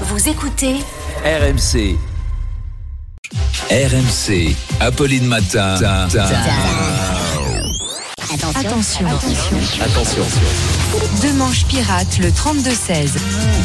[0.00, 0.74] Vous écoutez
[1.24, 1.96] RMC.
[3.70, 4.56] RMC.
[4.80, 5.76] Apolline Matin.
[8.56, 9.06] Attention.
[9.80, 10.24] Attention.
[11.22, 13.10] Deux manches pirates, le 32-16.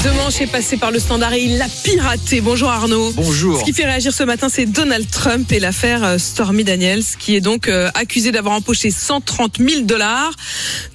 [0.04, 2.42] Demanche est passé par le standard et il l'a piraté.
[2.42, 3.12] Bonjour Arnaud.
[3.14, 3.60] Bonjour.
[3.60, 7.36] Ce qui fait réagir ce matin, c'est Donald Trump et l'affaire euh, Stormy Daniels, qui
[7.36, 10.32] est donc euh, accusé d'avoir empoché 130 000 dollars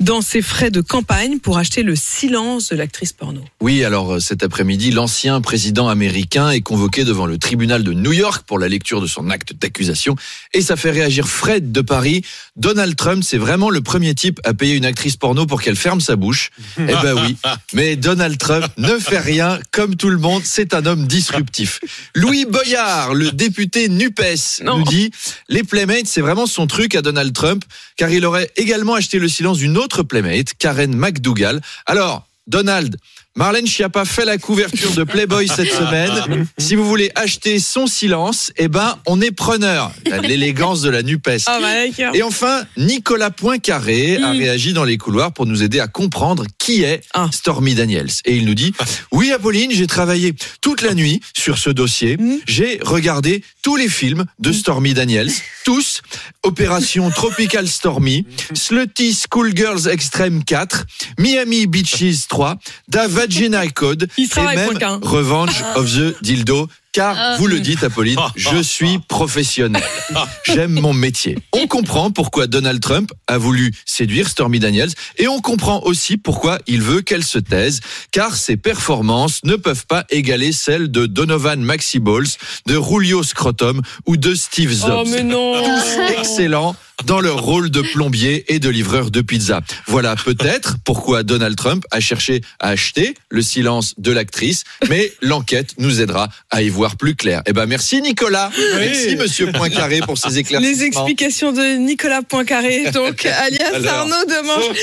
[0.00, 3.40] dans ses frais de campagne pour acheter le silence de l'actrice porno.
[3.60, 8.12] Oui, alors euh, cet après-midi, l'ancien président américain est convoqué devant le tribunal de New
[8.12, 10.16] York pour la lecture de son acte d'accusation.
[10.52, 12.22] Et ça fait réagir Fred de Paris.
[12.56, 16.00] Donald Trump, c'est vraiment le premier type à payer une actrice porno pour qu'elle ferme
[16.00, 16.50] sa bouche.
[16.76, 17.36] Eh ben oui.
[17.72, 20.42] Mais Donald Trump ne fait rien comme tout le monde.
[20.44, 21.80] C'est un homme disruptif.
[22.14, 24.78] Louis Boyard, le député NUPES, Non.
[24.78, 25.10] nous dit
[25.48, 27.64] les Playmates, c'est vraiment son truc à Donald Trump,
[27.96, 31.60] car il aurait également acheté le silence d'une autre Playmate, Karen McDougall.
[31.86, 32.96] Alors, Donald,
[33.36, 36.46] Marlène Schiappa fait la couverture de Playboy cette semaine.
[36.56, 39.90] Si vous voulez acheter son silence, eh ben, on est preneur.
[40.22, 41.42] L'élégance de la NUPES.
[41.46, 42.14] Ah bah d'accord.
[42.14, 44.38] Et enfin, Nicolas Poincaré a Mm.
[44.38, 47.28] réagi dans les couloirs pour nous aider à comprendre qui est Ah.
[47.32, 48.10] Stormy Daniels.
[48.24, 48.72] Et il nous dit
[49.10, 52.16] Oui, Apolline, j'ai travaillé toute la nuit sur ce dossier.
[52.16, 52.36] Mm.
[52.46, 55.32] J'ai regardé tous les films de Stormy Daniels,
[55.64, 56.02] tous.
[56.44, 60.84] Opération Tropical Stormy, Slutty Schoolgirls Extreme 4,
[61.18, 62.58] Miami Beaches 3,
[62.88, 64.78] Da Vagina Code Il et même.
[65.02, 66.68] Revenge of the Dildo.
[66.92, 69.82] Car, vous le dites, Apolline, je suis professionnel.
[70.44, 71.36] J'aime mon métier.
[71.52, 76.60] On comprend pourquoi Donald Trump a voulu séduire Stormy Daniels et on comprend aussi pourquoi
[76.68, 77.80] il veut qu'elle se taise,
[78.12, 82.28] car ses performances ne peuvent pas égaler celles de Donovan Maxi Balls,
[82.66, 85.08] de Julio Scrotum ou de Steve Oh Zobs.
[87.04, 89.60] Dans leur rôle de plombier et de livreur de pizza.
[89.86, 95.74] Voilà peut-être pourquoi Donald Trump a cherché à acheter le silence de l'actrice, mais l'enquête
[95.78, 97.42] nous aidera à y voir plus clair.
[97.46, 100.78] Eh ben merci Nicolas, merci Monsieur Poincaré pour ces éclaircissements.
[100.78, 103.94] Les explications de Nicolas Poincaré, donc alias Alors.
[103.94, 104.76] Arnaud Demanche.